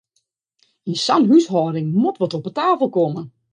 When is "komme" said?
2.95-3.21